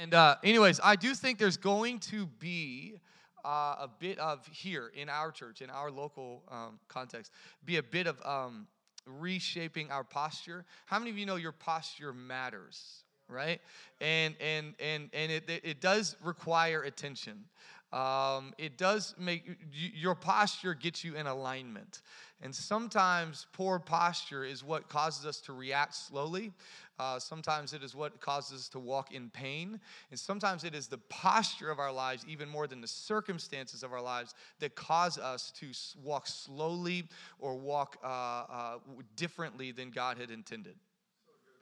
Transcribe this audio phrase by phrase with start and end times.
[0.00, 3.00] And uh, anyways, I do think there's going to be
[3.44, 7.32] uh, a bit of here in our church, in our local um, context,
[7.66, 8.66] be a bit of um,
[9.04, 10.64] reshaping our posture.
[10.86, 13.04] How many of you know your posture matters?
[13.28, 13.60] Right,
[14.00, 17.44] and and and and it it does require attention.
[17.92, 22.00] Um, it does make your posture gets you in alignment.
[22.42, 26.52] And sometimes poor posture is what causes us to react slowly.
[27.00, 29.80] Uh, sometimes it is what causes us to walk in pain.
[30.10, 33.90] And sometimes it is the posture of our lives, even more than the circumstances of
[33.94, 35.68] our lives, that cause us to
[36.04, 37.04] walk slowly
[37.38, 38.78] or walk uh, uh,
[39.16, 40.74] differently than God had intended.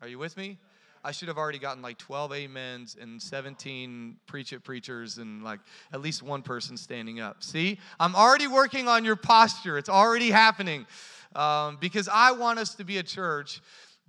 [0.02, 0.58] Are you with me?
[1.04, 5.60] I should have already gotten like 12 amens and 17 preach it preachers and like
[5.92, 7.44] at least one person standing up.
[7.44, 9.78] See, I'm already working on your posture.
[9.78, 10.84] It's already happening
[11.36, 13.60] um, because I want us to be a church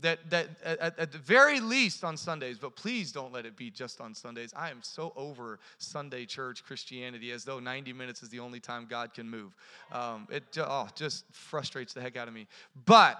[0.01, 3.69] that, that at, at, the very least on Sundays, but please don't let it be
[3.69, 4.53] just on Sundays.
[4.55, 8.87] I am so over Sunday church Christianity as though 90 minutes is the only time
[8.89, 9.55] God can move.
[9.91, 12.47] Um, it oh, just frustrates the heck out of me.
[12.85, 13.19] But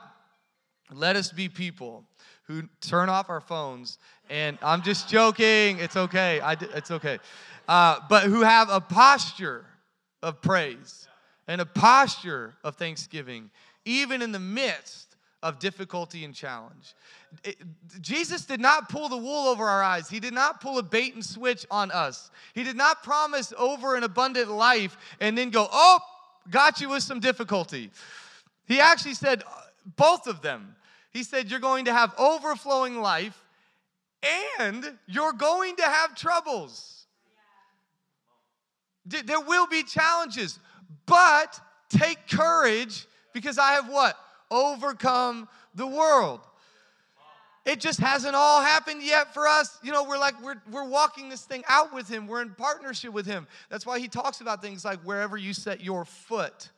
[0.92, 2.04] let us be people
[2.44, 4.00] who turn off our phones
[4.30, 5.80] and I'm just joking.
[5.80, 6.40] It's okay.
[6.40, 7.20] I, it's okay.
[7.68, 9.66] Uh, but who have a posture
[10.24, 11.08] of praise
[11.48, 13.52] and a posture of thanksgiving,
[13.86, 15.09] even in the midst
[15.42, 16.96] of difficulty and challenge.
[17.44, 17.58] It,
[18.02, 20.10] Jesus did not pull the wool over our eyes.
[20.10, 22.30] He did not pull a bait and switch on us.
[22.54, 26.00] He did not promise over an abundant life and then go, oh,
[26.50, 27.92] got you with some difficulty.
[28.68, 29.62] He actually said uh,
[29.96, 30.76] both of them.
[31.12, 33.44] He said, You're going to have overflowing life
[34.60, 37.08] and you're going to have troubles.
[39.06, 40.60] There will be challenges,
[41.08, 44.18] but take courage because I have what?
[44.52, 46.42] Overcome the world.
[47.66, 49.78] It just hasn't all happened yet for us.
[49.84, 52.26] You know, we're like, we're, we're walking this thing out with Him.
[52.26, 53.48] We're in partnership with Him.
[53.70, 56.70] That's why He talks about things like wherever you set your foot.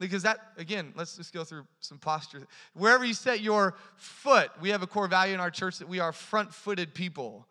[0.00, 2.46] Because that, again, let's just go through some posture.
[2.74, 6.00] Wherever you set your foot, we have a core value in our church that we
[6.00, 7.46] are front footed people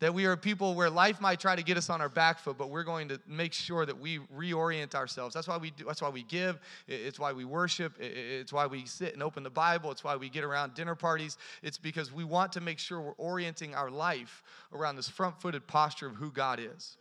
[0.00, 2.58] that we are people where life might try to get us on our back foot
[2.58, 5.34] but we're going to make sure that we reorient ourselves.
[5.34, 6.58] That's why we do that's why we give.
[6.88, 7.94] It's why we worship.
[8.00, 9.90] It's why we sit and open the bible.
[9.90, 11.38] It's why we get around dinner parties.
[11.62, 16.06] It's because we want to make sure we're orienting our life around this front-footed posture
[16.06, 16.96] of who god is.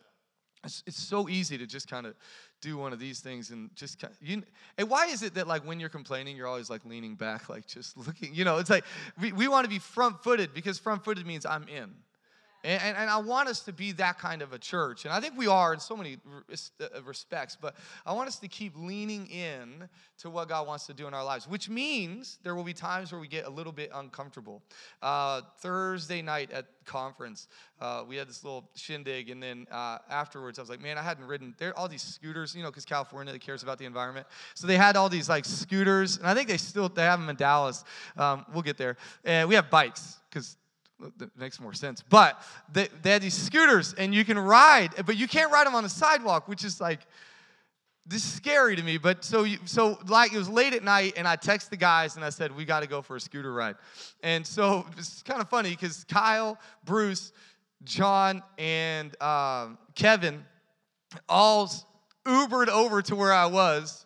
[0.63, 2.15] It's, it's so easy to just kind of
[2.61, 4.43] do one of these things and just kind of, you
[4.77, 7.65] and why is it that like when you're complaining you're always like leaning back like
[7.65, 8.83] just looking you know it's like
[9.21, 11.89] we, we want to be front-footed because front-footed means i'm in
[12.63, 15.05] and, and, and, I want us to be that kind of a church.
[15.05, 16.17] And I think we are in so many
[16.51, 17.75] uh, respects, but
[18.05, 19.87] I want us to keep leaning in
[20.19, 23.11] to what God wants to do in our lives, which means there will be times
[23.11, 24.61] where we get a little bit uncomfortable.
[25.01, 27.47] Uh, Thursday night at conference,
[27.79, 31.01] uh, we had this little shindig, and then uh, afterwards, I was like, man, I
[31.01, 31.55] hadn't ridden.
[31.57, 34.27] There all these scooters, you know, because California cares about the environment.
[34.55, 37.29] So they had all these like scooters, and I think they still they have them
[37.29, 37.85] in Dallas.
[38.17, 38.97] Um, we'll get there.
[39.23, 40.57] And we have bikes because
[41.17, 42.03] that makes more sense.
[42.07, 45.75] But they, they had these scooters, and you can ride, but you can't ride them
[45.75, 46.99] on the sidewalk, which is like
[48.05, 48.97] this is scary to me.
[48.97, 52.15] But so you, so like it was late at night, and I text the guys
[52.15, 53.75] and I said we got to go for a scooter ride.
[54.23, 57.31] And so it's kind of funny because Kyle, Bruce,
[57.83, 60.43] John, and um, Kevin
[61.27, 61.71] all
[62.25, 64.05] Ubered over to where I was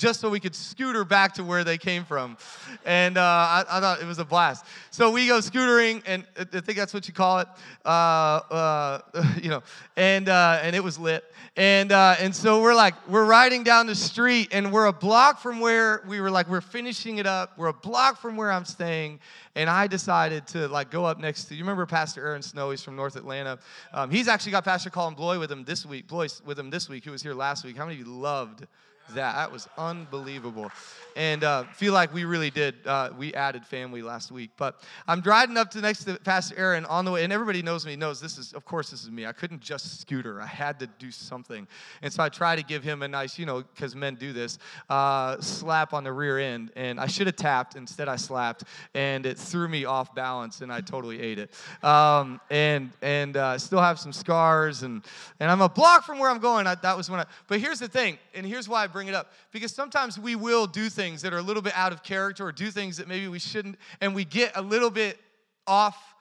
[0.00, 2.38] just so we could scooter back to where they came from.
[2.86, 4.64] And uh, I, I, thought it was a blast.
[4.90, 7.48] So we go scootering, and I think that's what you call it,
[7.84, 9.00] uh, uh,
[9.42, 9.62] you know,
[9.96, 11.22] and, uh, and it was lit.
[11.54, 15.38] And, uh, and so we're like, we're riding down the street, and we're a block
[15.38, 17.58] from where we were like, we're finishing it up.
[17.58, 19.20] We're a block from where I'm staying.
[19.54, 22.70] And I decided to like go up next to, you remember Pastor Aaron Snow?
[22.70, 23.58] He's from North Atlanta.
[23.92, 26.88] Um, he's actually got Pastor Colin Bloy with him this week, Bloy with him this
[26.88, 27.76] week, who was here last week.
[27.76, 28.66] How many of you loved
[29.14, 29.34] that.
[29.34, 30.70] That was unbelievable.
[31.16, 32.74] And uh, feel like we really did.
[32.86, 34.50] Uh, we added family last week.
[34.56, 37.84] But I'm driving up to next to Pastor Aaron on the way, and everybody knows
[37.84, 39.26] me, knows this is, of course, this is me.
[39.26, 40.40] I couldn't just scooter.
[40.40, 41.66] I had to do something.
[42.02, 44.58] And so I try to give him a nice, you know, because men do this,
[44.88, 46.70] uh, slap on the rear end.
[46.76, 47.76] And I should have tapped.
[47.76, 48.64] Instead, I slapped,
[48.94, 51.50] and it threw me off balance, and I totally ate it.
[51.82, 55.02] Um, and and uh, still have some scars, and
[55.40, 56.66] and I'm a block from where I'm going.
[56.66, 57.26] I, that was when I.
[57.48, 60.66] But here's the thing, and here's why I bring it up because sometimes we will
[60.66, 63.28] do things that are a little bit out of character or do things that maybe
[63.28, 65.18] we shouldn't, and we get a little bit
[65.66, 66.14] off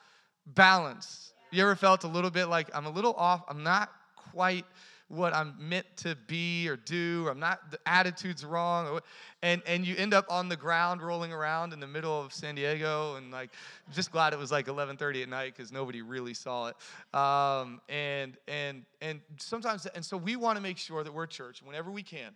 [0.46, 1.34] balance.
[1.52, 4.66] You ever felt a little bit like I'm a little off, I'm not quite
[5.10, 9.00] what I'm meant to be or do, or I'm not, the attitude's wrong,
[9.42, 12.54] and, and you end up on the ground rolling around in the middle of San
[12.56, 13.50] Diego, and like,
[13.92, 16.76] just glad it was like 11:30 at night because nobody really saw it.
[17.18, 21.64] Um, and and and sometimes, and so we want to make sure that we're church
[21.64, 22.32] whenever we can,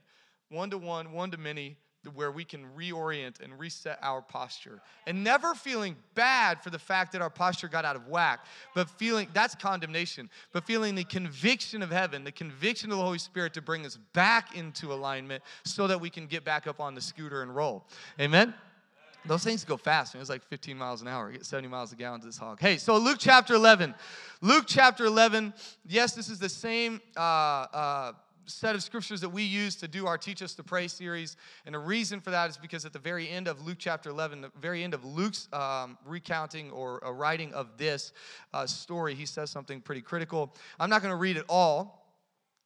[0.53, 1.77] one to one, one to many
[2.15, 7.13] where we can reorient and reset our posture and never feeling bad for the fact
[7.13, 8.45] that our posture got out of whack
[8.75, 13.17] but feeling that's condemnation but feeling the conviction of heaven the conviction of the holy
[13.17, 16.93] spirit to bring us back into alignment so that we can get back up on
[16.93, 17.85] the scooter and roll
[18.19, 18.53] amen
[19.25, 20.15] those things go fast.
[20.15, 21.31] It was like 15 miles an hour.
[21.31, 22.59] get 70 miles a gallon to this hog.
[22.59, 23.95] Hey, so Luke chapter 11.
[24.41, 25.53] Luke chapter 11.
[25.87, 28.11] Yes, this is the same uh, uh,
[28.45, 31.37] set of scriptures that we use to do our Teach Us to Pray series.
[31.65, 34.41] And the reason for that is because at the very end of Luke chapter 11,
[34.41, 38.13] the very end of Luke's um, recounting or writing of this
[38.53, 40.55] uh, story, he says something pretty critical.
[40.79, 42.02] I'm not going to read it all.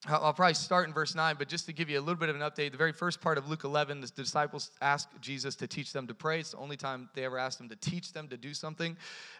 [0.05, 2.35] I'll probably start in verse 9, but just to give you a little bit of
[2.35, 5.91] an update, the very first part of Luke 11, the disciples ask Jesus to teach
[5.91, 6.39] them to pray.
[6.39, 8.95] It's the only time they ever asked him to teach them to do something.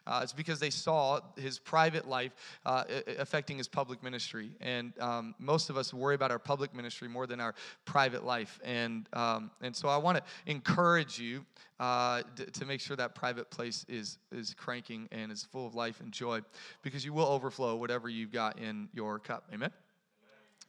[0.07, 2.33] Uh, it's because they saw his private life
[2.65, 2.85] uh,
[3.19, 4.49] affecting his public ministry.
[4.59, 7.53] And um, most of us worry about our public ministry more than our
[7.85, 8.59] private life.
[8.63, 11.45] And, um, and so I want to encourage you
[11.79, 15.75] uh, d- to make sure that private place is, is cranking and is full of
[15.75, 16.41] life and joy
[16.81, 19.43] because you will overflow whatever you've got in your cup.
[19.53, 19.69] Amen?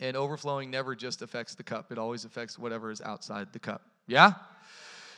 [0.01, 3.83] And overflowing never just affects the cup, it always affects whatever is outside the cup.
[4.07, 4.35] Yeah?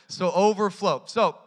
[0.07, 1.03] So, overflow.
[1.05, 1.37] So,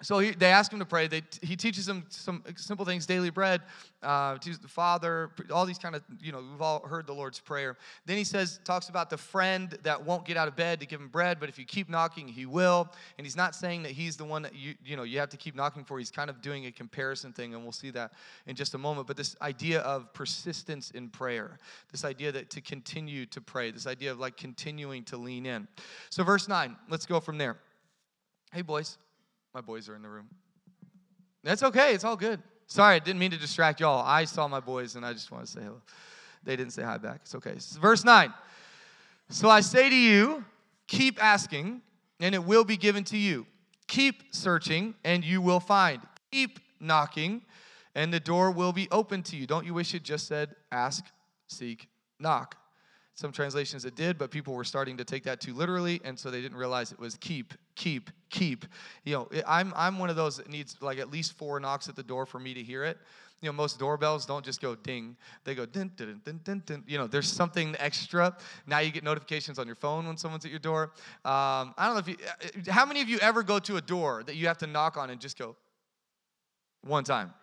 [0.00, 1.08] so he, they ask him to pray.
[1.08, 3.62] They, he teaches them some simple things, daily bread,
[4.00, 7.40] uh, teaches the Father, all these kind of, you know, we've all heard the Lord's
[7.40, 7.76] Prayer.
[8.06, 11.00] Then he says, talks about the friend that won't get out of bed to give
[11.00, 12.88] him bread, but if you keep knocking, he will.
[13.18, 15.36] And he's not saying that he's the one that you, you know, you have to
[15.36, 15.98] keep knocking for.
[15.98, 18.12] He's kind of doing a comparison thing, and we'll see that
[18.46, 19.08] in just a moment.
[19.08, 21.58] But this idea of persistence in prayer,
[21.90, 25.66] this idea that to continue to pray, this idea of like continuing to lean in.
[26.08, 27.56] So, verse 9, let's go from there.
[28.52, 28.96] Hey, boys.
[29.54, 30.28] My boys are in the room.
[31.42, 31.94] That's okay.
[31.94, 32.42] It's all good.
[32.66, 34.04] Sorry, I didn't mean to distract y'all.
[34.06, 35.80] I saw my boys and I just want to say hello.
[36.44, 37.20] They didn't say hi back.
[37.22, 37.54] It's okay.
[37.80, 38.32] verse 9.
[39.30, 40.44] So I say to you,
[40.86, 41.82] keep asking,
[42.20, 43.46] and it will be given to you.
[43.86, 46.00] Keep searching, and you will find.
[46.30, 47.42] Keep knocking,
[47.94, 49.46] and the door will be open to you.
[49.46, 51.04] Don't you wish it just said ask,
[51.46, 52.56] seek, knock?
[53.18, 56.30] Some translations it did, but people were starting to take that too literally, and so
[56.30, 58.64] they didn't realize it was keep, keep, keep.
[59.02, 61.96] You know, I'm, I'm one of those that needs like at least four knocks at
[61.96, 62.96] the door for me to hear it.
[63.40, 66.84] You know, most doorbells don't just go ding, they go ding, ding, ding, ding, ding.
[66.86, 68.36] You know, there's something extra.
[68.68, 70.92] Now you get notifications on your phone when someone's at your door.
[71.24, 73.80] Um, I don't know if you, uh, how many of you ever go to a
[73.80, 75.56] door that you have to knock on and just go
[76.82, 77.34] one time?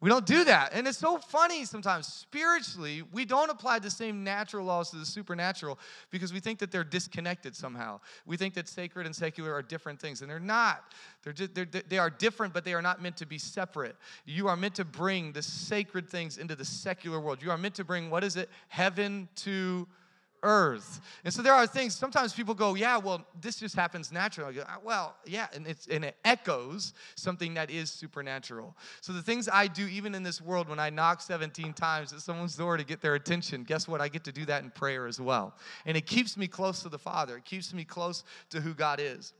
[0.00, 0.72] We don't do that.
[0.72, 2.06] And it's so funny sometimes.
[2.06, 5.78] Spiritually, we don't apply the same natural laws to the supernatural
[6.10, 8.00] because we think that they're disconnected somehow.
[8.24, 10.84] We think that sacred and secular are different things, and they're not.
[11.22, 13.94] They're, just, they're they are different, but they are not meant to be separate.
[14.24, 17.42] You are meant to bring the sacred things into the secular world.
[17.42, 18.48] You are meant to bring, what is it?
[18.68, 19.96] Heaven to earth.
[20.42, 24.54] And so there are things, sometimes people go, yeah, well, this just happens naturally.
[24.54, 28.76] Go, ah, well, yeah, and, it's, and it echoes something that is supernatural.
[29.00, 32.20] So the things I do, even in this world, when I knock 17 times at
[32.20, 34.00] someone's door to get their attention, guess what?
[34.00, 35.54] I get to do that in prayer as well.
[35.84, 39.00] And it keeps me close to the Father, it keeps me close to who God
[39.00, 39.34] is.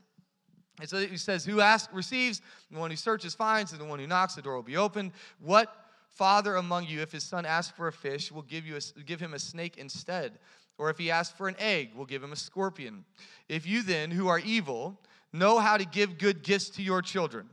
[0.81, 3.99] And so he says, Who asks receives, the one who searches finds, and the one
[3.99, 5.13] who knocks, the door will be opened.
[5.39, 5.75] What
[6.09, 9.21] father among you, if his son asks for a fish, will give, you a, give
[9.21, 10.39] him a snake instead?
[10.81, 13.05] Or if he asks for an egg, we'll give him a scorpion.
[13.51, 14.99] If you then, who are evil,
[15.31, 17.51] know how to give good gifts to your children,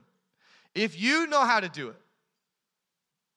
[0.73, 1.97] if you know how to do it,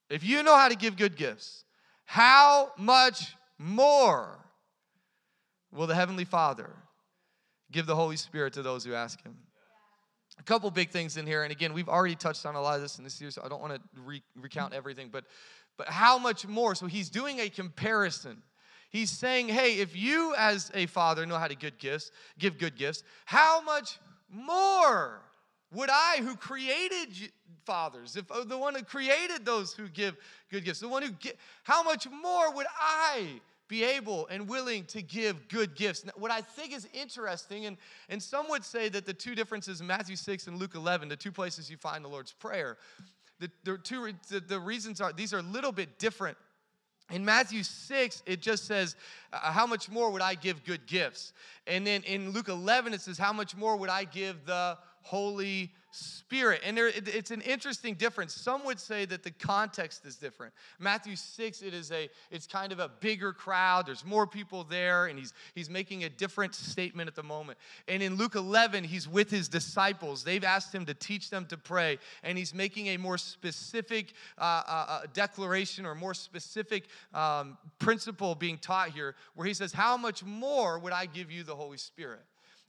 [0.09, 1.65] if you know how to give good gifts,
[2.05, 4.39] how much more
[5.73, 6.71] will the Heavenly Father
[7.73, 9.37] give the Holy Spirit to those who ask Him?
[10.39, 12.83] A couple big things in here, and again, we've already touched on a lot of
[12.83, 15.25] this in this series, so I don't want to re- recount everything, but
[15.77, 16.75] but how much more?
[16.75, 18.43] So he's doing a comparison
[18.91, 22.77] He's saying, hey, if you as a father know how to good gifts, give good
[22.77, 25.21] gifts, how much more
[25.73, 27.31] would I, who created
[27.65, 30.17] fathers, if uh, the one who created those who give
[30.51, 34.83] good gifts, the one who get, how much more would I be able and willing
[34.87, 36.05] to give good gifts.
[36.05, 37.77] Now, what I think is interesting, and,
[38.09, 41.15] and some would say that the two differences in Matthew 6 and Luke 11, the
[41.15, 42.77] two places you find the Lord's Prayer,
[43.39, 46.37] the, the two the, the reasons are these are a little bit different
[47.11, 48.97] in Matthew 6, it just says,
[49.33, 51.33] uh, How much more would I give good gifts?
[51.67, 55.73] And then in Luke 11, it says, How much more would I give the Holy
[55.93, 56.61] Spirit.
[56.65, 58.33] And there, it, it's an interesting difference.
[58.33, 60.55] Some would say that the context is different.
[60.79, 63.87] Matthew 6, it is a, it's kind of a bigger crowd.
[63.87, 67.59] There's more people there, and he's, he's making a different statement at the moment.
[67.89, 70.23] And in Luke 11, he's with his disciples.
[70.23, 74.63] They've asked him to teach them to pray, and he's making a more specific uh,
[74.67, 79.97] uh, uh declaration or more specific um, principle being taught here, where he says, How
[79.97, 82.21] much more would I give you the Holy Spirit?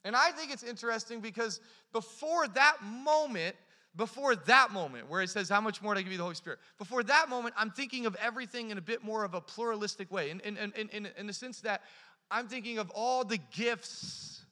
[0.03, 1.59] And I think it's interesting because
[1.93, 3.55] before that moment,
[3.95, 6.35] before that moment where it says, How much more do I give you the Holy
[6.35, 6.59] Spirit?
[6.77, 10.31] Before that moment, I'm thinking of everything in a bit more of a pluralistic way,
[10.31, 11.81] in, in, in, in, in the sense that
[12.29, 14.45] I'm thinking of all the gifts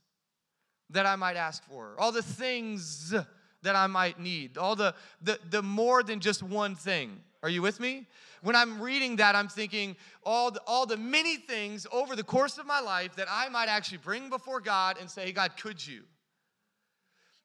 [0.89, 3.13] that I might ask for, all the things
[3.61, 7.21] that I might need, all the, the, the more than just one thing.
[7.41, 8.05] Are you with me?
[8.41, 12.57] When I'm reading that, I'm thinking all the, all the many things over the course
[12.57, 15.85] of my life that I might actually bring before God and say, hey, God, could
[15.85, 16.03] you?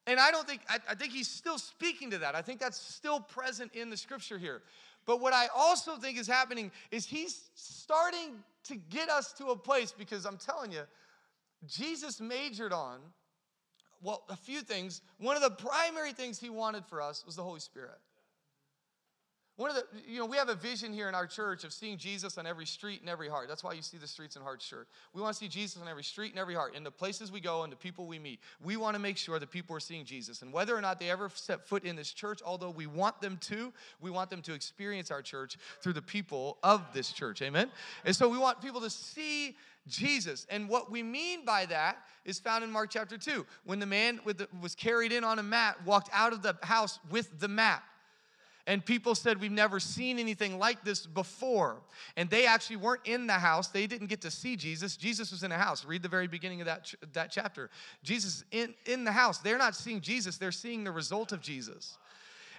[0.07, 2.35] And I don't think, I, I think he's still speaking to that.
[2.35, 4.61] I think that's still present in the scripture here.
[5.05, 9.55] But what I also think is happening is he's starting to get us to a
[9.55, 10.81] place because I'm telling you,
[11.67, 12.99] Jesus majored on,
[14.01, 15.01] well, a few things.
[15.19, 17.97] One of the primary things he wanted for us was the Holy Spirit.
[19.57, 21.97] One of the, you know, we have a vision here in our church of seeing
[21.97, 23.47] Jesus on every street and every heart.
[23.47, 24.89] That's why you see the Streets and Hearts shirt.
[25.13, 27.39] We want to see Jesus on every street and every heart, in the places we
[27.39, 28.41] go and the people we meet.
[28.61, 30.41] We want to make sure that people are seeing Jesus.
[30.41, 33.37] And whether or not they ever set foot in this church, although we want them
[33.43, 33.71] to,
[34.01, 37.41] we want them to experience our church through the people of this church.
[37.41, 37.71] Amen?
[38.03, 39.55] And so we want people to see
[39.87, 40.45] Jesus.
[40.49, 43.45] And what we mean by that is found in Mark chapter 2.
[43.63, 46.99] When the man the, was carried in on a mat, walked out of the house
[47.09, 47.83] with the mat.
[48.67, 51.77] And people said, We've never seen anything like this before.
[52.17, 53.67] And they actually weren't in the house.
[53.67, 54.97] They didn't get to see Jesus.
[54.97, 55.85] Jesus was in a house.
[55.85, 57.69] Read the very beginning of that, that chapter.
[58.03, 59.37] Jesus in, in the house.
[59.37, 61.97] They're not seeing Jesus, they're seeing the result of Jesus.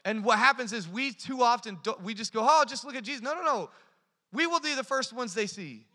[0.04, 3.22] And what happens is we too often, we just go, Oh, just look at Jesus.
[3.22, 3.70] No, no, no.
[4.32, 5.86] We will be the first ones they see.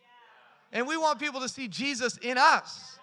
[0.73, 2.97] And we want people to see Jesus in us.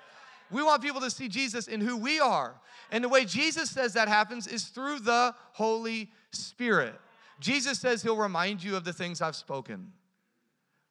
[0.50, 2.54] We want people to see Jesus in who we are.
[2.90, 6.95] And the way Jesus says that happens is through the Holy Spirit.
[7.40, 9.92] Jesus says he'll remind you of the things I've spoken.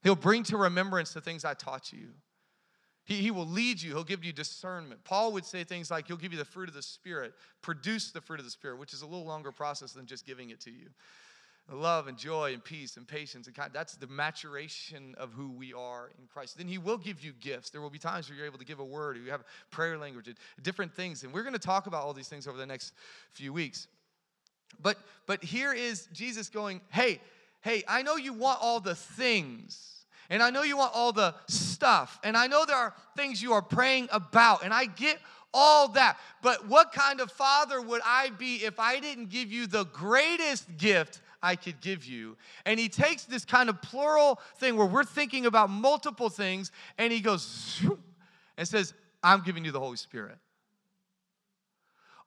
[0.04, 2.10] He'll bring to remembrance the things I taught you.
[3.04, 3.92] He, he will lead you.
[3.92, 5.04] He'll give you discernment.
[5.04, 8.22] Paul would say things like, He'll give you the fruit of the Spirit, produce the
[8.22, 10.72] fruit of the Spirit, which is a little longer process than just giving it to
[10.72, 10.90] you.
[11.70, 13.72] Love and joy and peace and patience and kind.
[13.74, 16.58] That's the maturation of who we are in Christ.
[16.58, 17.72] Then He will give you gifts.
[17.72, 19.98] There will be times where you're able to give a word, or you have prayer
[19.98, 21.24] language, and different things.
[21.24, 22.94] And we're going to talk about all these things over the next
[23.34, 23.88] few weeks.
[24.82, 27.20] But but here is Jesus going, "Hey,
[27.62, 29.94] hey, I know you want all the things."
[30.30, 32.20] And I know you want all the stuff.
[32.22, 34.64] And I know there are things you are praying about.
[34.64, 35.20] And I get
[35.54, 36.18] all that.
[36.42, 40.78] But what kind of father would I be if I didn't give you the greatest
[40.78, 42.38] gift I could give you?
[42.66, 47.14] And he takes this kind of plural thing where we're thinking about multiple things and
[47.14, 47.82] he goes
[48.58, 50.38] and says, I'm giving you the Holy Spirit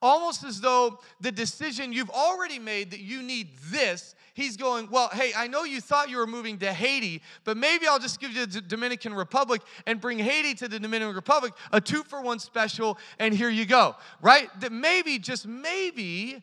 [0.03, 5.11] almost as though the decision you've already made that you need this, he's going, Well,
[5.13, 8.33] hey, I know you thought you were moving to Haiti, but maybe I'll just give
[8.33, 12.39] you the Dominican Republic and bring Haiti to the Dominican Republic, a two for one
[12.39, 14.49] special, and here you go, right?
[14.61, 16.43] That maybe, just maybe,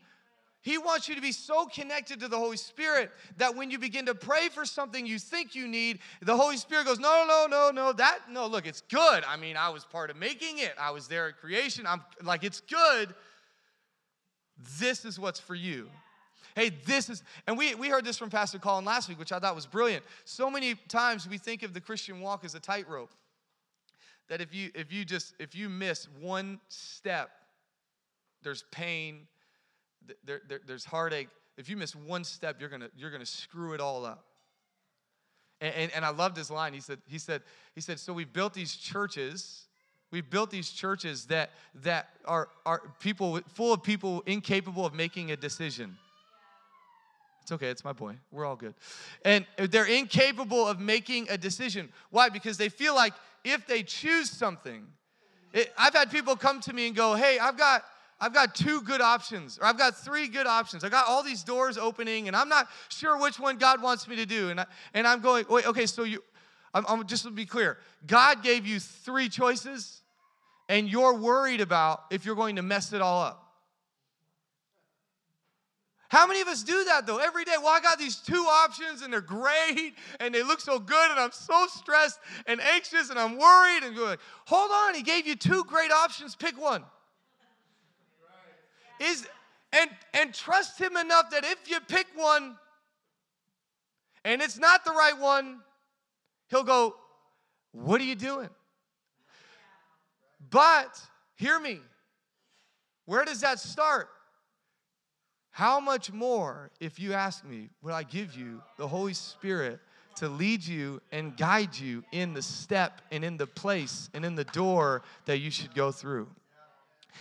[0.62, 4.06] he wants you to be so connected to the Holy Spirit that when you begin
[4.08, 7.72] to pray for something you think you need, the Holy Spirit goes, No, no, no,
[7.72, 9.24] no, that, no, look, it's good.
[9.28, 11.86] I mean, I was part of making it, I was there at creation.
[11.88, 13.14] I'm like, it's good.
[14.80, 15.90] This is what's for you.
[16.56, 19.38] Hey, this is, and we, we heard this from Pastor Colin last week, which I
[19.38, 20.04] thought was brilliant.
[20.26, 23.12] So many times we think of the Christian walk as a tightrope.
[24.28, 27.30] That if you if you just if you miss one step,
[28.42, 29.28] there's pain,
[30.24, 31.30] there, there, there's heartache.
[31.58, 34.26] If you miss one step, you're gonna you're gonna screw it all up.
[35.60, 36.74] And, and, and I loved his line.
[36.74, 37.42] He said, he said,
[37.74, 39.68] he said, so we've built these churches
[40.12, 41.52] We've built these churches that,
[41.84, 45.98] that are, are people full of people incapable of making a decision.
[47.42, 48.16] It's okay, it's my boy.
[48.32, 48.74] We're all good.
[49.26, 51.90] And they're incapable of making a decision.
[52.10, 52.30] Why?
[52.30, 54.86] Because they feel like if they choose something,
[55.54, 57.86] it, I've had people come to me and go, "Hey, I've got
[58.20, 60.84] I've got two good options, or I've got three good options.
[60.84, 64.16] I've got all these doors opening, and I'm not sure which one God wants me
[64.16, 66.24] to do." And I, and I'm going, "Wait, okay, so you
[66.74, 70.02] I'm, I'm just to be clear, God gave you three choices,
[70.70, 73.44] and you're worried about if you're going to mess it all up.
[76.10, 77.56] How many of us do that though every day?
[77.58, 81.20] Well, I got these two options and they're great and they look so good and
[81.20, 85.36] I'm so stressed and anxious and I'm worried and going, hold on, he gave you
[85.36, 86.86] two great options, pick one.
[89.00, 89.27] Is
[89.74, 92.58] and and trust him enough that if you pick one
[94.24, 95.60] and it's not the right one,
[96.50, 96.96] he'll go,
[97.72, 98.50] "What are you doing?"
[100.50, 101.01] But
[101.36, 101.80] hear me.
[103.06, 104.10] Where does that start?
[105.51, 109.80] How much more, if you ask me, would I give you the Holy Spirit
[110.18, 114.36] to lead you and guide you in the step and in the place and in
[114.36, 116.27] the door that you should go through?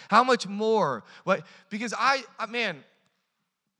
[0.08, 1.04] How much more?
[1.24, 1.46] What?
[1.70, 2.84] Because I, I man,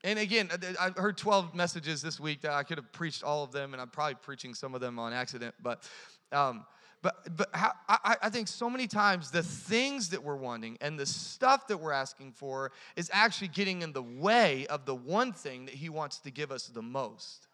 [0.05, 3.53] and again, I heard 12 messages this week that I could have preached all of
[3.53, 5.89] them, and I'm probably preaching some of them on accident, but
[6.33, 6.65] um,
[7.03, 10.99] but, but how, I, I think so many times the things that we're wanting and
[10.99, 15.33] the stuff that we're asking for is actually getting in the way of the one
[15.33, 17.47] thing that He wants to give us the most.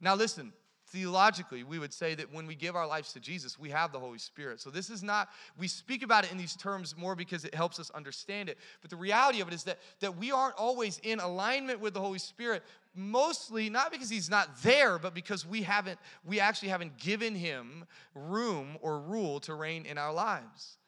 [0.00, 0.54] Now, listen,
[0.96, 3.98] theologically, we would say that when we give our lives to Jesus, we have the
[3.98, 4.62] Holy Spirit.
[4.62, 7.78] So this is not, we speak about it in these terms more because it helps
[7.78, 8.56] us understand it.
[8.80, 12.00] But the reality of it is that, that we aren't always in alignment with the
[12.00, 12.62] Holy Spirit,
[12.94, 17.84] mostly not because he's not there, but because we haven't, we actually haven't given him
[18.14, 20.78] room or rule to reign in our lives.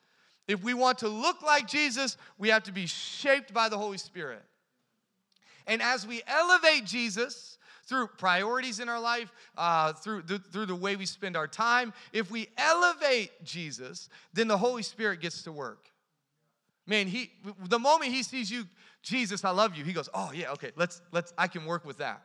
[0.46, 3.98] If we want to look like Jesus, we have to be shaped by the Holy
[3.98, 4.42] Spirit.
[5.66, 7.57] And as we elevate Jesus,
[7.88, 11.92] through priorities in our life, uh, through, through the way we spend our time.
[12.12, 15.90] If we elevate Jesus, then the Holy Spirit gets to work.
[16.87, 17.30] Man, he
[17.66, 18.64] the moment he sees you,
[19.02, 21.99] Jesus, I love you, he goes, Oh yeah, okay, let's let's I can work with
[21.99, 22.23] that.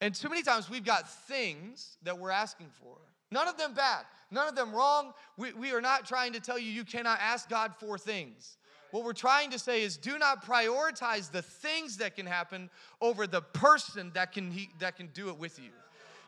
[0.00, 2.96] And too many times we've got things that we're asking for.
[3.30, 5.12] None of them bad, none of them wrong.
[5.36, 8.56] We, we are not trying to tell you you cannot ask God for things.
[8.90, 13.26] What we're trying to say is do not prioritize the things that can happen over
[13.26, 15.70] the person that can, he, that can do it with you.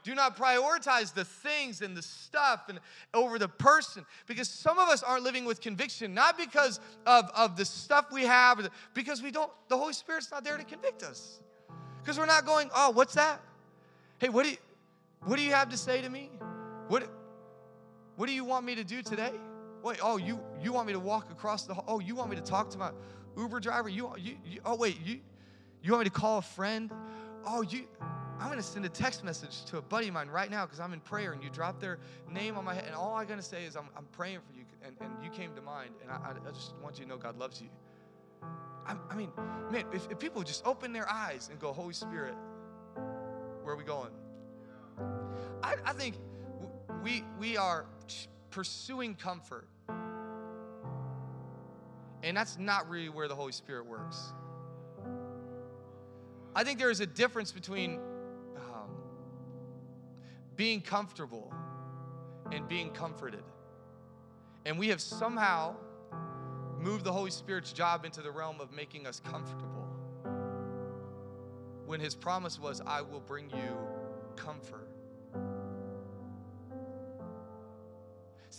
[0.02, 2.80] Do not prioritize the things and the stuff and
[3.12, 7.56] over the person because some of us aren't living with conviction, not because of, of
[7.56, 11.40] the stuff we have, because we don't, the Holy Spirit's not there to convict us.
[12.02, 13.40] Because we're not going, oh, what's that?
[14.18, 14.56] Hey, what do you,
[15.24, 16.30] what do you have to say to me?
[16.88, 17.06] What,
[18.16, 19.32] what do you want me to do today?
[19.82, 21.84] Wait, oh, you you want me to walk across the hall?
[21.88, 22.90] Oh, you want me to talk to my
[23.36, 23.88] Uber driver?
[23.88, 25.20] You, you, you oh wait, you
[25.82, 26.90] you want me to call a friend?
[27.46, 27.86] Oh, you
[28.38, 30.92] I'm gonna send a text message to a buddy of mine right now because I'm
[30.92, 31.98] in prayer and you drop their
[32.30, 34.64] name on my head and all I'm gonna say is I'm, I'm praying for you
[34.82, 37.38] and, and you came to mind and I, I just want you to know God
[37.38, 37.68] loves you.
[38.86, 39.30] I, I mean,
[39.70, 42.34] man, if, if people just open their eyes and go, Holy Spirit,
[43.62, 44.10] where are we going?
[45.62, 46.16] I, I think
[47.02, 47.86] we we are
[48.50, 49.68] pursuing comfort.
[52.22, 54.32] And that's not really where the Holy Spirit works.
[56.54, 58.00] I think there is a difference between
[58.56, 58.90] um,
[60.56, 61.52] being comfortable
[62.52, 63.44] and being comforted.
[64.66, 65.76] And we have somehow
[66.78, 69.86] moved the Holy Spirit's job into the realm of making us comfortable.
[71.86, 73.76] When his promise was, I will bring you
[74.36, 74.88] comfort.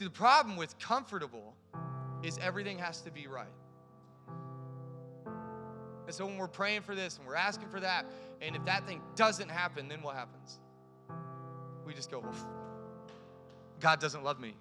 [0.01, 1.53] See, the problem with comfortable
[2.23, 3.45] is everything has to be right.
[6.07, 8.07] And so when we're praying for this and we're asking for that,
[8.41, 10.57] and if that thing doesn't happen, then what happens?
[11.85, 12.33] We just go, well,
[13.79, 14.55] God doesn't love me.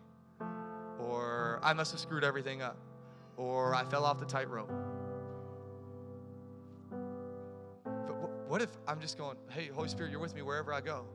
[0.99, 2.77] Or I must have screwed everything up.
[3.39, 4.71] Or I fell off the tightrope.
[7.87, 8.15] But
[8.47, 11.07] what if I'm just going, hey, Holy Spirit, you're with me wherever I go?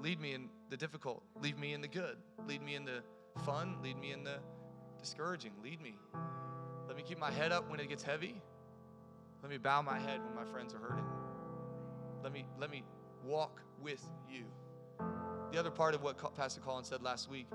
[0.00, 1.24] Lead me in the difficult.
[1.42, 2.16] leave me in the good.
[2.50, 3.00] Lead me in the
[3.46, 3.76] fun.
[3.80, 4.34] Lead me in the
[4.98, 5.52] discouraging.
[5.62, 5.96] Lead me.
[6.88, 8.42] Let me keep my head up when it gets heavy.
[9.40, 11.04] Let me bow my head when my friends are hurting.
[12.24, 12.82] Let me, let me
[13.24, 14.46] walk with you.
[15.52, 17.46] The other part of what Pastor Colin said last week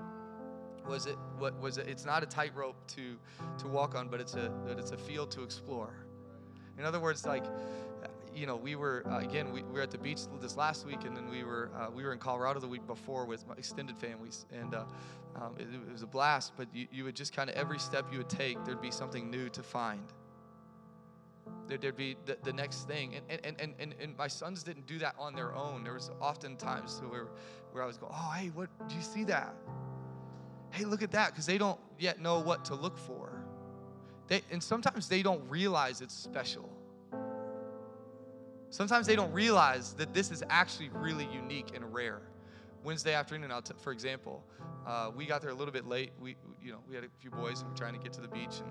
[0.88, 3.18] was it what was it, it's not a tightrope to
[3.58, 5.92] to walk on, but it's a but it's a field to explore.
[6.78, 7.44] In other words, like
[8.36, 11.04] you know, we were uh, again we, we, were at the beach this last week,
[11.04, 13.96] and then we were uh, we were in Colorado the week before with my extended
[13.96, 14.84] families, and uh,
[15.36, 16.52] um, it, it, was a blast.
[16.56, 19.30] But you, you would just kind of every step you would take, there'd be something
[19.30, 20.12] new to find.
[21.66, 24.86] There, would be the, the, next thing, and, and, and, and, and my sons didn't
[24.86, 25.82] do that on their own.
[25.82, 27.28] There was often times where,
[27.72, 29.54] where I was going, oh hey, what do you see that?
[30.70, 33.44] Hey, look at that, because they don't yet know what to look for.
[34.28, 36.75] They, and sometimes they don't realize it's special.
[38.70, 42.20] Sometimes they don't realize that this is actually really unique and rare.
[42.84, 44.44] Wednesday afternoon, t- for example,
[44.86, 46.12] uh, we got there a little bit late.
[46.20, 48.28] We, you know, we had a few boys and we're trying to get to the
[48.28, 48.70] beach, and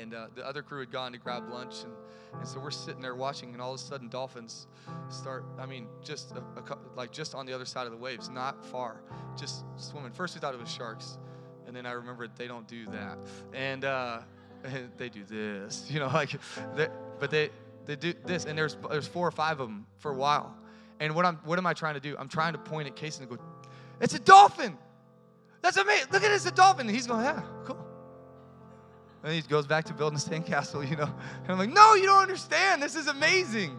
[0.00, 1.92] and uh, the other crew had gone to grab lunch, and,
[2.38, 4.66] and so we're sitting there watching, and all of a sudden, dolphins
[5.10, 5.44] start.
[5.58, 8.64] I mean, just a, a, like just on the other side of the waves, not
[8.64, 9.02] far,
[9.36, 10.12] just swimming.
[10.12, 11.18] First, we thought it was sharks,
[11.66, 13.18] and then I remembered they don't do that,
[13.52, 13.84] and.
[13.84, 14.20] Uh,
[14.64, 16.38] and they do this, you know, like,
[17.18, 17.50] but they
[17.86, 20.54] they do this, and there's there's four or five of them for a while.
[21.00, 22.16] And what I'm what am I trying to do?
[22.18, 23.38] I'm trying to point at Casey and go,
[24.00, 24.76] "It's a dolphin.
[25.62, 26.08] That's amazing.
[26.12, 27.84] Look at it, it's a dolphin." And he's going, "Yeah, cool."
[29.24, 31.12] And he goes back to building a sandcastle, you know.
[31.42, 32.82] And I'm like, "No, you don't understand.
[32.82, 33.78] This is amazing."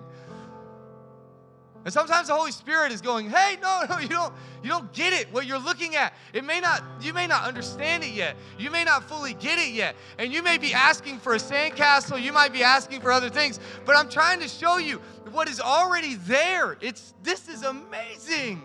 [1.85, 5.11] And sometimes the Holy Spirit is going, "Hey, no, no, you don't you don't get
[5.13, 5.31] it.
[5.33, 6.13] What you're looking at.
[6.31, 8.37] It may not you may not understand it yet.
[8.57, 9.95] You may not fully get it yet.
[10.17, 13.59] And you may be asking for a sandcastle, you might be asking for other things,
[13.85, 14.99] but I'm trying to show you
[15.31, 16.77] what is already there.
[16.79, 18.61] It's this is amazing.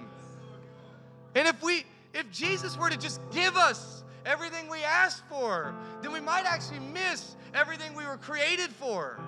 [1.34, 6.12] And if we if Jesus were to just give us everything we asked for, then
[6.12, 9.18] we might actually miss everything we were created for.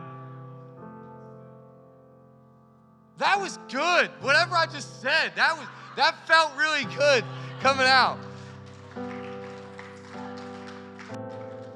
[3.21, 4.11] That was good.
[4.23, 7.23] Whatever I just said, that was that felt really good
[7.61, 8.19] coming out.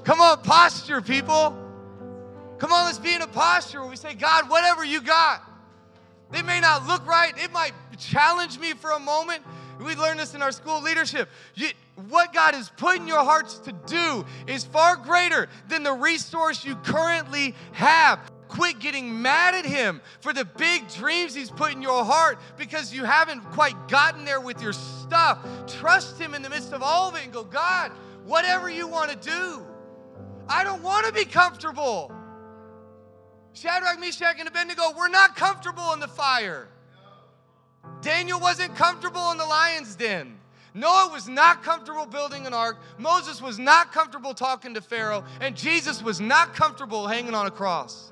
[0.04, 1.54] Come on, posture, people.
[2.56, 5.42] Come on, let's be in a posture where we say, God, whatever you got.
[6.30, 7.32] They may not look right.
[7.36, 9.42] It might challenge me for a moment.
[9.78, 11.28] We learned this in our school leadership.
[11.54, 11.68] You,
[12.08, 16.64] what God has put in your hearts to do is far greater than the resource
[16.64, 18.18] you currently have.
[18.48, 22.92] Quit getting mad at him for the big dreams he's put in your heart because
[22.92, 25.38] you haven't quite gotten there with your stuff.
[25.66, 27.90] Trust him in the midst of all of it and go, God,
[28.24, 29.64] whatever you want to do.
[30.48, 32.12] I don't want to be comfortable.
[33.54, 36.68] Shadrach, Meshach, and Abednego were not comfortable in the fire.
[38.02, 40.38] Daniel wasn't comfortable in the lion's den.
[40.74, 42.78] Noah was not comfortable building an ark.
[42.98, 45.24] Moses was not comfortable talking to Pharaoh.
[45.40, 48.10] And Jesus was not comfortable hanging on a cross.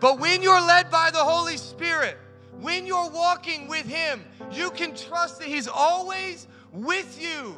[0.00, 2.18] But when you're led by the Holy Spirit,
[2.60, 7.56] when you're walking with Him, you can trust that He's always with you.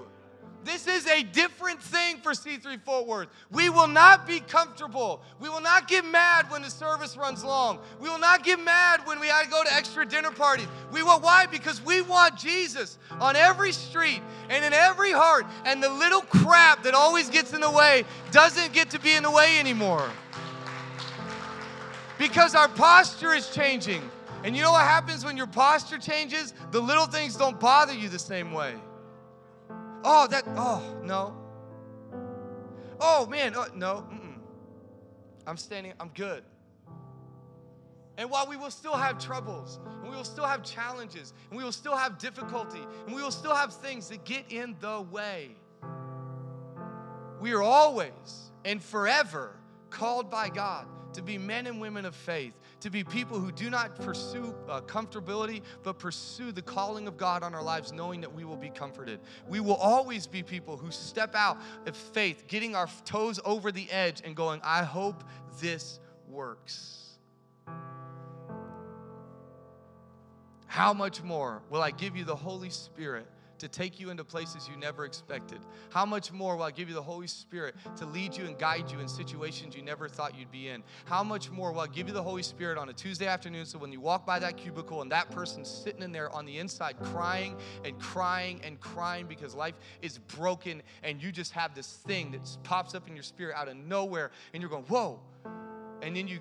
[0.64, 3.28] This is a different thing for C3 Fort Worth.
[3.50, 5.22] We will not be comfortable.
[5.40, 7.78] We will not get mad when the service runs long.
[8.00, 10.66] We will not get mad when we had to go to extra dinner parties.
[10.92, 11.46] We will why?
[11.46, 14.20] Because we want Jesus on every street
[14.50, 15.46] and in every heart.
[15.64, 19.22] And the little crap that always gets in the way doesn't get to be in
[19.22, 20.10] the way anymore
[22.18, 24.02] because our posture is changing.
[24.44, 26.54] And you know what happens when your posture changes?
[26.70, 28.74] The little things don't bother you the same way.
[30.04, 31.36] Oh, that, oh, no.
[33.00, 34.06] Oh, man, oh, no.
[34.12, 34.34] Mm-mm.
[35.46, 36.44] I'm standing, I'm good.
[38.16, 41.64] And while we will still have troubles, and we will still have challenges, and we
[41.64, 45.50] will still have difficulty, and we will still have things that get in the way,
[47.40, 49.54] we are always and forever
[49.90, 50.86] called by God
[51.18, 54.80] to be men and women of faith, to be people who do not pursue uh,
[54.82, 58.70] comfortability, but pursue the calling of God on our lives, knowing that we will be
[58.70, 59.18] comforted.
[59.48, 63.90] We will always be people who step out of faith, getting our toes over the
[63.90, 65.24] edge and going, I hope
[65.60, 67.18] this works.
[70.66, 73.26] How much more will I give you the Holy Spirit
[73.58, 75.58] to take you into places you never expected?
[75.90, 78.90] How much more will I give you the Holy Spirit to lead you and guide
[78.90, 80.82] you in situations you never thought you'd be in?
[81.04, 83.78] How much more will I give you the Holy Spirit on a Tuesday afternoon so
[83.78, 86.96] when you walk by that cubicle and that person's sitting in there on the inside
[87.02, 92.32] crying and crying and crying because life is broken and you just have this thing
[92.32, 95.20] that pops up in your spirit out of nowhere and you're going, whoa.
[96.02, 96.38] And then you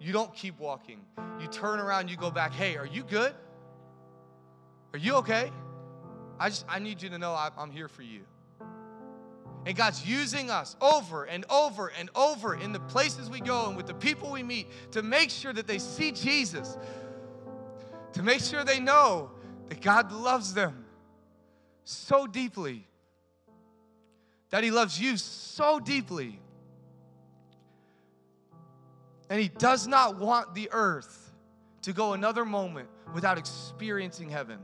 [0.00, 1.00] you don't keep walking.
[1.40, 3.32] You turn around, you go back, hey, are you good?
[4.92, 5.50] Are you okay?
[6.38, 8.22] I just I need you to know I, I'm here for you.
[9.66, 13.76] And God's using us over and over and over in the places we go and
[13.76, 16.76] with the people we meet to make sure that they see Jesus,
[18.12, 19.30] to make sure they know
[19.70, 20.84] that God loves them
[21.84, 22.86] so deeply,
[24.50, 26.38] that He loves you so deeply.
[29.30, 31.32] And He does not want the earth
[31.82, 34.58] to go another moment without experiencing heaven.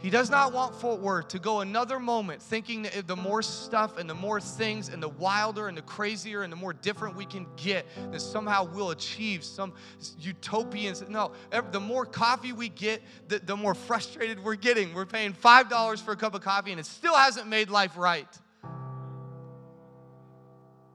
[0.00, 3.98] He does not want Fort Worth to go another moment thinking that the more stuff
[3.98, 7.26] and the more things and the wilder and the crazier and the more different we
[7.26, 9.72] can get, that somehow we'll achieve some
[10.20, 11.02] utopians.
[11.08, 11.32] No,
[11.72, 14.94] the more coffee we get, the, the more frustrated we're getting.
[14.94, 18.28] We're paying $5 for a cup of coffee and it still hasn't made life right.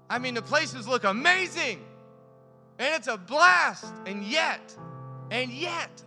[0.09, 1.83] I mean, the places look amazing
[2.79, 4.75] and it's a blast, and yet,
[5.29, 6.03] and yet,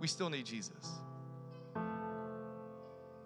[0.00, 0.98] we still need Jesus.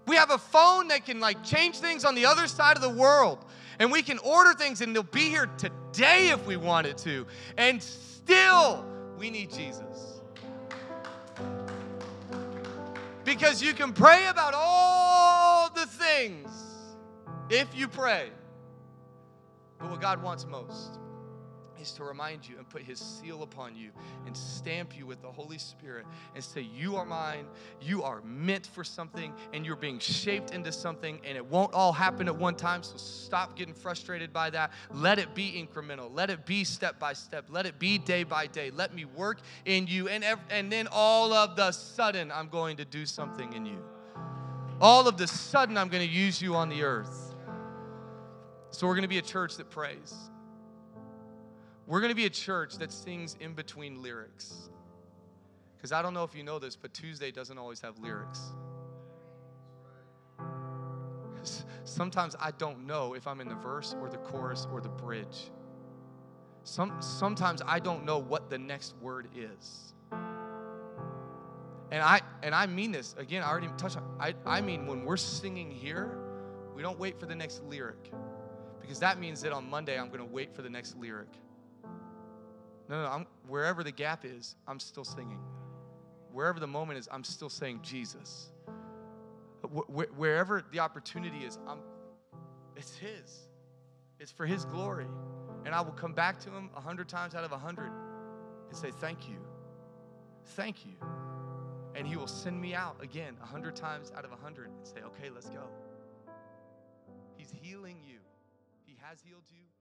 [0.06, 2.88] We have a phone that can like change things on the other side of the
[2.88, 3.44] world.
[3.78, 7.26] And we can order things and they'll be here today if we wanted to.
[7.56, 8.84] And still,
[9.16, 10.20] we need Jesus.
[13.24, 16.48] Because you can pray about all the things.
[17.50, 18.30] if you pray.
[19.78, 20.98] But what God wants most
[21.82, 23.90] is to remind you and put his seal upon you
[24.26, 27.46] and stamp you with the Holy Spirit and say, You are mine,
[27.80, 31.92] you are meant for something, and you're being shaped into something, and it won't all
[31.92, 32.82] happen at one time.
[32.82, 34.72] So stop getting frustrated by that.
[34.92, 38.46] Let it be incremental, let it be step by step, let it be day by
[38.46, 38.70] day.
[38.70, 42.76] Let me work in you, and, ev- and then all of the sudden, I'm going
[42.78, 43.82] to do something in you.
[44.80, 47.34] All of the sudden, I'm going to use you on the earth.
[48.70, 50.31] So, we're going to be a church that prays.
[51.86, 54.70] We're going to be a church that sings in between lyrics.
[55.76, 58.40] Because I don't know if you know this, but Tuesday doesn't always have lyrics.
[61.84, 65.50] Sometimes I don't know if I'm in the verse or the chorus or the bridge.
[66.62, 69.92] Some, sometimes I don't know what the next word is.
[71.90, 73.42] And I and I mean this again.
[73.42, 74.16] I already touched on.
[74.18, 76.16] I I mean when we're singing here,
[76.74, 78.10] we don't wait for the next lyric,
[78.80, 81.28] because that means that on Monday I'm going to wait for the next lyric.
[82.92, 85.38] No, no, I'm, wherever the gap is, I'm still singing.
[86.30, 88.52] Wherever the moment is, I'm still saying Jesus.
[89.62, 91.78] Wh- wherever the opportunity is, I'm,
[92.76, 93.48] it's His.
[94.20, 95.06] It's for His glory.
[95.64, 97.90] And I will come back to Him a hundred times out of a hundred
[98.68, 99.38] and say, Thank you.
[100.48, 100.92] Thank you.
[101.94, 104.86] And He will send me out again a hundred times out of a hundred and
[104.86, 105.64] say, Okay, let's go.
[107.38, 108.18] He's healing you,
[108.84, 109.71] He has healed you.